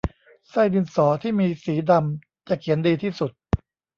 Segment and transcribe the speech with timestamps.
[0.49, 3.31] ไส้ดินสอที่มีสีดำจะเขียนดีที่สุด